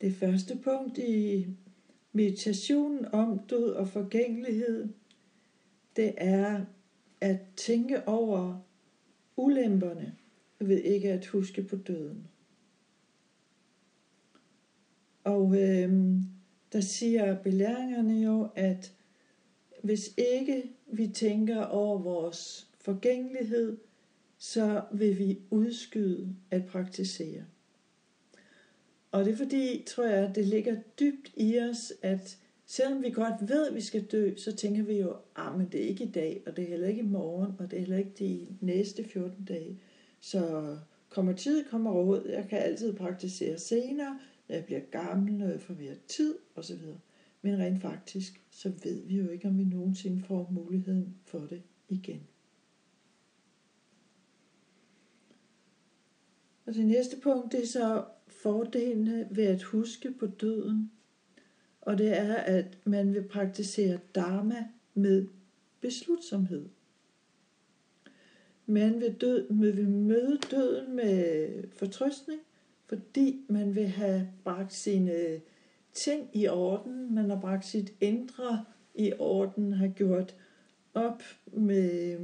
[0.00, 1.46] Det første punkt i
[2.12, 4.88] meditationen om død og forgængelighed,
[5.96, 6.64] det er
[7.20, 8.60] at tænke over
[9.36, 10.14] ulemperne
[10.58, 12.28] ved ikke at huske på døden.
[15.24, 16.16] Og øh,
[16.72, 18.92] der siger belæringerne jo, at
[19.82, 23.76] hvis ikke vi tænker over vores forgængelighed,
[24.38, 27.44] så vil vi udskyde at praktisere.
[29.14, 33.10] Og det er fordi, tror jeg, at det ligger dybt i os, at selvom vi
[33.10, 36.04] godt ved, at vi skal dø, så tænker vi jo, ah, men det er ikke
[36.04, 38.46] i dag, og det er heller ikke i morgen, og det er heller ikke de
[38.60, 39.80] næste 14 dage.
[40.20, 40.76] Så
[41.08, 42.28] kommer tid, kommer råd.
[42.28, 44.18] Jeg kan altid praktisere senere,
[44.48, 46.80] når jeg bliver gammel, når jeg får mere tid osv.
[47.42, 51.62] Men rent faktisk, så ved vi jo ikke, om vi nogensinde får muligheden for det
[51.88, 52.20] igen.
[56.66, 60.90] Og det næste punkt, det er så fordelene ved at huske på døden.
[61.80, 65.26] Og det er, at man vil praktisere dharma med
[65.80, 66.68] beslutsomhed.
[68.66, 72.40] Man vil, død, man vil møde døden med fortrøstning,
[72.86, 75.40] fordi man vil have bragt sine
[75.92, 80.34] ting i orden, man har bragt sit indre i orden, har gjort
[80.94, 82.18] op med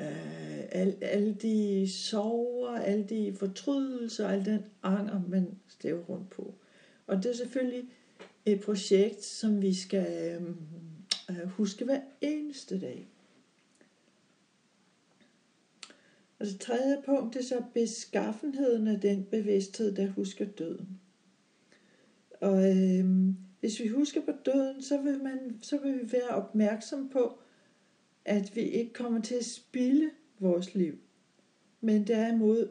[0.00, 6.54] øh, alle, alle de sorger, alle de fortrydelser, al den anger, man stæver rundt på.
[7.06, 7.84] Og det er selvfølgelig
[8.46, 10.56] et projekt, som vi skal øhm,
[11.30, 13.08] øh, huske hver eneste dag.
[16.38, 21.00] Og det tredje punkt er så beskaffenheden af den bevidsthed, der husker døden.
[22.40, 23.04] Og øh,
[23.60, 27.38] hvis vi husker på døden, så vil, man, så vil vi være opmærksom på,
[28.24, 30.98] at vi ikke kommer til at spille vores liv,
[31.80, 32.68] men derimod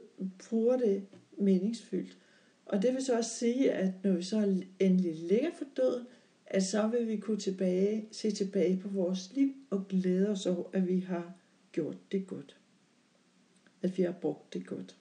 [0.49, 1.05] bruger det
[1.37, 2.17] meningsfyldt.
[2.65, 6.05] Og det vil så også sige, at når vi så endelig ligger for døden,
[6.45, 10.69] at så vil vi kunne tilbage, se tilbage på vores liv og glæde os over,
[10.73, 11.33] at vi har
[11.71, 12.57] gjort det godt
[13.81, 14.95] at vi har brugt det godt.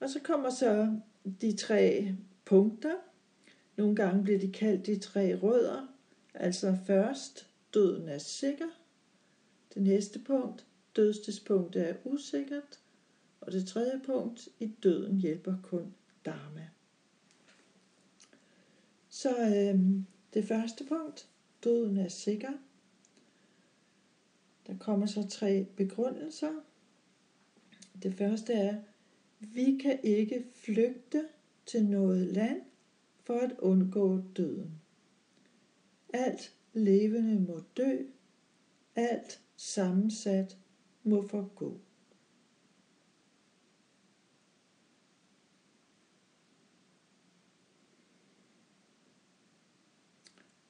[0.00, 0.98] Og så kommer så
[1.40, 2.94] de tre punkter.
[3.76, 5.86] Nogle gange bliver de kaldt de tre rødder.
[6.34, 8.68] Altså først, døden er sikker.
[9.74, 10.66] Det næste punkt,
[10.96, 12.80] dødstidspunktet er usikkert.
[13.40, 15.94] Og det tredje punkt, i døden hjælper kun
[16.24, 16.68] dharma.
[19.08, 19.80] Så øh,
[20.34, 21.28] det første punkt,
[21.64, 22.52] døden er sikker.
[24.66, 26.52] Der kommer så tre begrundelser.
[28.02, 28.80] Det første er,
[29.40, 31.28] vi kan ikke flygte
[31.66, 32.62] til noget land
[33.24, 34.80] for at undgå døden.
[36.12, 37.96] Alt levende må dø,
[38.94, 40.56] alt sammensat
[41.02, 41.80] må forgå.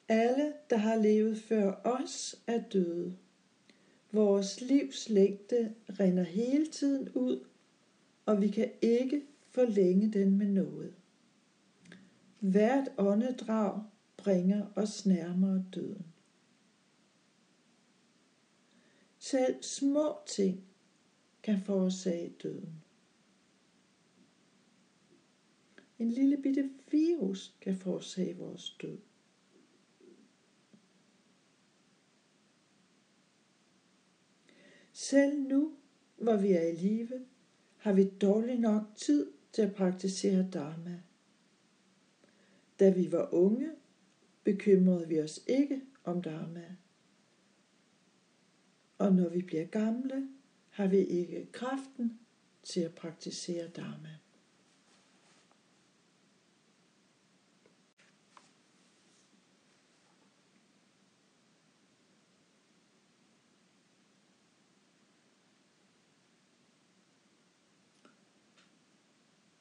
[0.09, 3.17] Alle, der har levet før os, er døde.
[4.13, 7.45] Vores livs længde rinder hele tiden ud,
[8.27, 10.95] og vi kan ikke forlænge den med noget.
[12.41, 13.83] Hvert åndedrag
[14.25, 16.07] bringer os nærmere døden.
[19.19, 20.65] Selv små ting
[21.43, 22.83] kan forårsage døden.
[25.99, 28.99] En lille bitte virus kan forårsage vores død.
[34.93, 35.73] Selv nu,
[36.17, 37.27] hvor vi er i live,
[37.77, 41.03] har vi dårlig nok tid til at praktisere Dharma.
[42.81, 43.71] Da vi var unge,
[44.45, 46.77] bekymrede vi os ikke om Dharma.
[48.99, 50.29] Og når vi bliver gamle,
[50.71, 52.21] har vi ikke kraften
[52.63, 54.19] til at praktisere Dharma.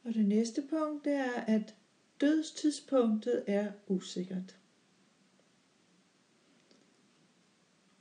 [0.04, 1.76] Og det næste punkt det er, at
[2.22, 4.61] dødstidspunktet er usikkert.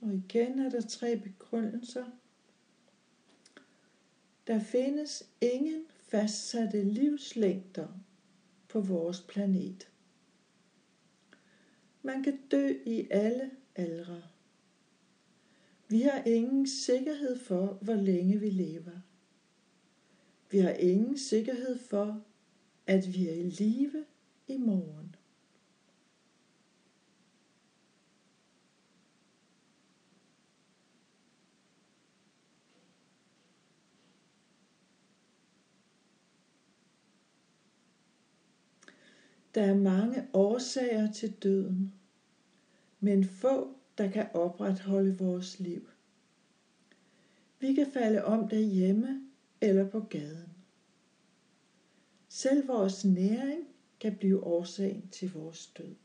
[0.01, 2.05] Og igen er der tre begrundelser.
[4.47, 7.87] Der findes ingen fastsatte livslængder
[8.67, 9.91] på vores planet.
[12.01, 14.23] Man kan dø i alle aldre.
[15.87, 19.01] Vi har ingen sikkerhed for, hvor længe vi lever.
[20.51, 22.23] Vi har ingen sikkerhed for,
[22.87, 24.05] at vi er i live
[24.47, 25.10] i morgen.
[39.55, 41.93] Der er mange årsager til døden,
[42.99, 45.87] men få, der kan opretholde vores liv.
[47.59, 49.21] Vi kan falde om derhjemme
[49.61, 50.49] eller på gaden.
[52.29, 53.67] Selv vores næring
[53.99, 55.95] kan blive årsagen til vores død.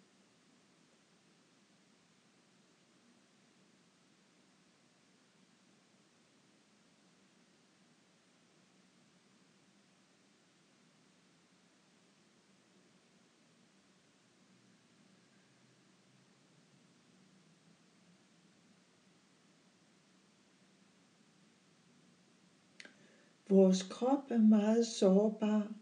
[23.49, 25.73] Vores krop er meget sårbar,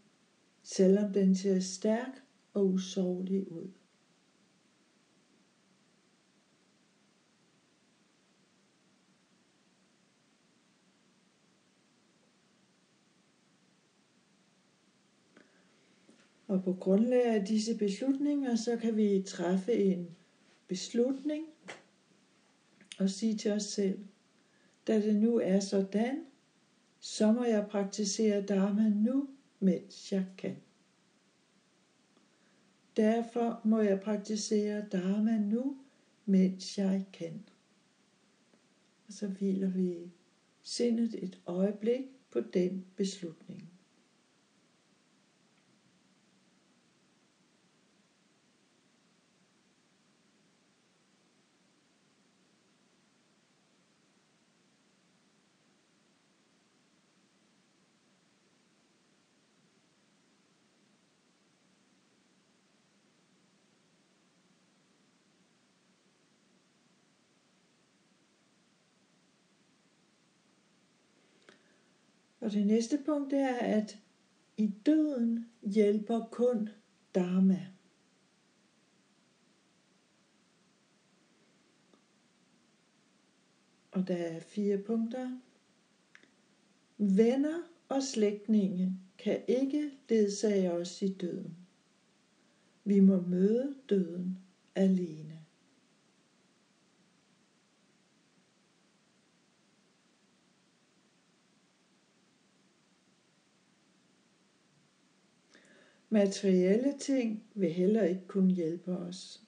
[0.63, 2.23] selvom den ser stærk
[2.53, 3.71] og usårlig ud.
[16.47, 20.15] Og på grundlag af disse beslutninger, så kan vi træffe en
[20.67, 21.45] beslutning
[22.99, 23.99] og sige til os selv,
[24.87, 26.25] da det nu er sådan,
[27.05, 29.29] så må jeg praktisere Dharma nu,
[29.59, 30.55] mens jeg kan.
[32.97, 35.77] Derfor må jeg praktisere Dharma nu,
[36.25, 37.43] mens jeg kan.
[39.07, 40.11] Og så hviler vi
[40.61, 43.74] sindet et øjeblik på den beslutning.
[72.45, 73.99] Og det næste punkt er, at
[74.57, 76.69] i døden hjælper kun
[77.15, 77.67] Dharma.
[83.91, 85.39] Og der er fire punkter.
[86.97, 91.57] Venner og slægtninge kan ikke ledsage os i døden.
[92.83, 94.37] Vi må møde døden
[94.75, 95.34] alene.
[106.15, 109.41] Materielle ting vil heller ikke kunne hjælpe os.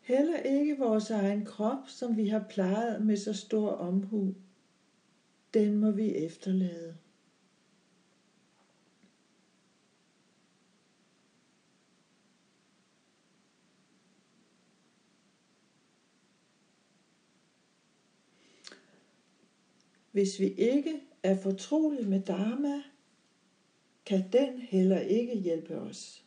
[0.00, 4.34] Heller ikke vores egen krop, som vi har plejet med så stor omhu,
[5.54, 6.89] den må vi efterlade.
[20.10, 22.82] Hvis vi ikke er fortrolige med Dharma,
[24.06, 26.24] kan den heller ikke hjælpe os.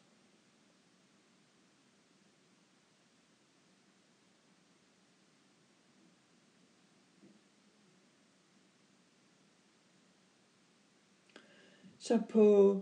[11.98, 12.82] Så på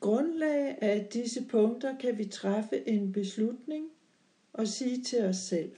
[0.00, 3.90] grundlag af disse punkter kan vi træffe en beslutning
[4.52, 5.72] og sige til os selv,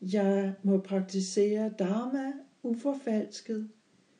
[0.00, 3.70] jeg må praktisere Dharma uforfalsket,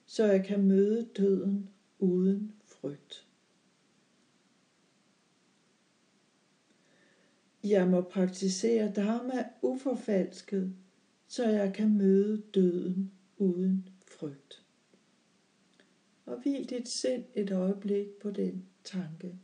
[0.06, 3.26] så jeg kan møde døden uden frygt.
[7.64, 10.74] Jeg må praktisere Dharma uforfalsket,
[11.28, 14.64] så jeg kan møde døden uden frygt.
[16.26, 19.38] Og hvil dit sind et øjeblik på den tanke.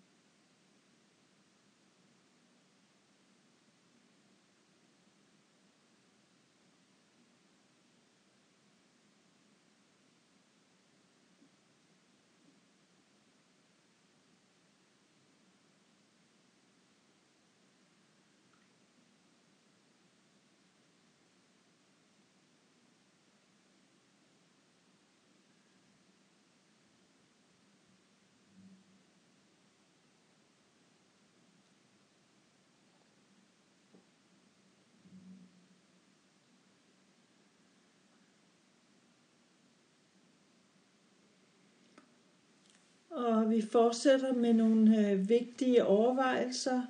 [43.47, 46.83] Og vi fortsætter med nogle øh, vigtige overvejelser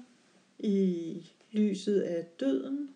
[0.58, 2.90] i lyset af døden.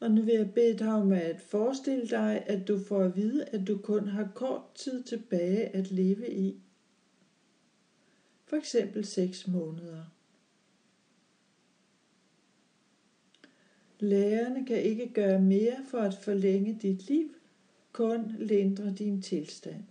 [0.00, 3.44] Og nu vil jeg bede dig om at forestille dig, at du får at vide,
[3.44, 6.60] at du kun har kort tid tilbage at leve i.
[8.44, 10.04] For eksempel 6 måneder.
[13.98, 17.34] Lærerne kan ikke gøre mere for at forlænge dit liv,
[17.92, 19.84] kun lindre din tilstand.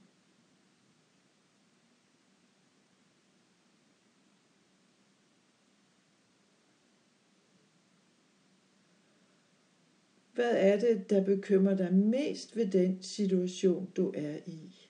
[10.34, 14.90] Hvad er det, der bekymrer dig mest ved den situation, du er i?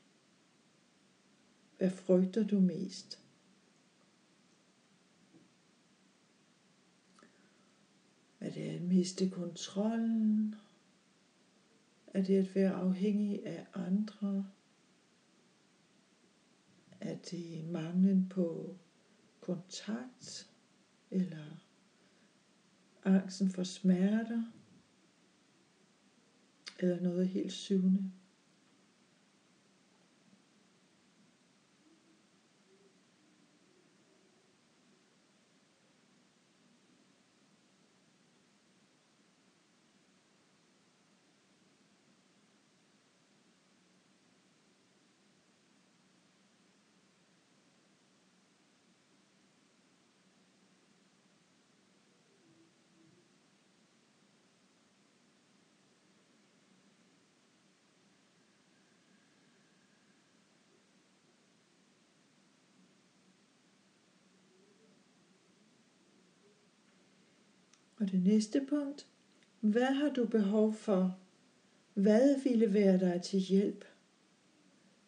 [1.78, 3.20] Hvad frygter du mest?
[8.40, 10.56] Er det at miste kontrollen?
[12.14, 14.46] Er det at være afhængig af andre?
[17.02, 18.78] Er det manglen på
[19.40, 20.52] kontakt?
[21.12, 21.64] Eller
[23.04, 24.44] angsten for smerter?
[26.80, 28.12] Eller noget helt syvende?
[68.00, 69.08] Og det næste punkt.
[69.60, 71.18] Hvad har du behov for?
[71.94, 73.86] Hvad ville være dig til hjælp?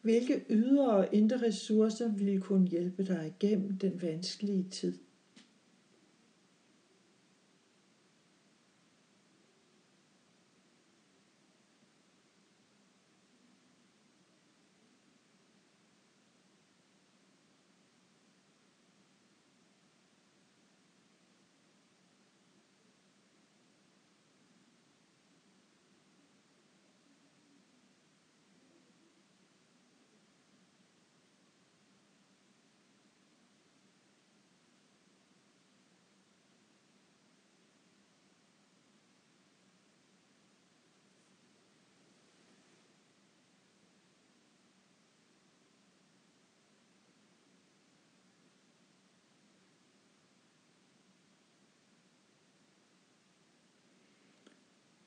[0.01, 4.98] Hvilke ydre og indre ressourcer ville kunne hjælpe dig igennem den vanskelige tid?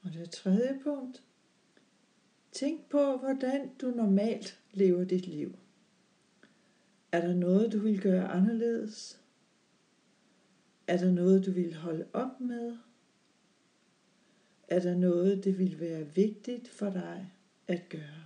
[0.05, 1.23] Og det tredje punkt.
[2.53, 5.59] Tænk på, hvordan du normalt lever dit liv.
[7.13, 9.21] Er der noget, du vil gøre anderledes?
[10.87, 12.77] Er der noget, du vil holde op med?
[14.69, 17.33] Er der noget, det vil være vigtigt for dig
[17.69, 18.24] at gøre?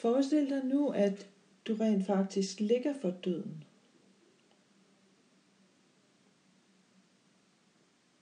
[0.00, 1.30] Forestil dig nu, at
[1.66, 3.64] du rent faktisk ligger for døden.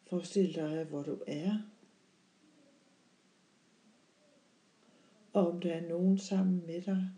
[0.07, 1.59] Forestil dig, hvor du er.
[5.33, 7.11] Og om der er nogen sammen med dig.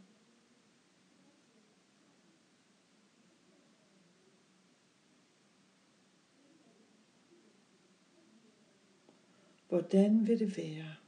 [9.68, 10.99] Hvordan vil det være?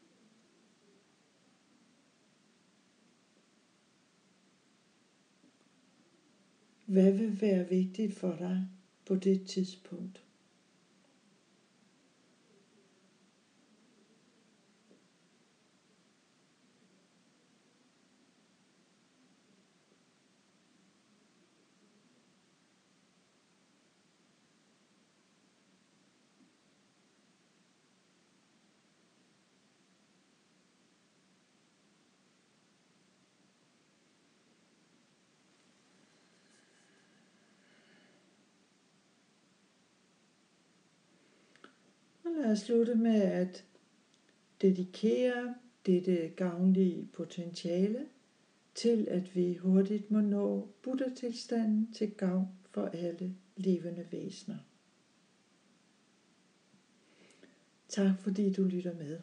[6.92, 8.66] Hvad vil være vigtigt for dig
[9.06, 10.22] på det tidspunkt?
[42.52, 43.64] Lad os slutte med at
[44.62, 45.54] dedikere
[45.86, 48.06] dette gavnlige potentiale
[48.74, 54.56] til, at vi hurtigt må nå Buddha-tilstanden til gavn for alle levende væsener.
[57.88, 59.20] Tak fordi du lytter med.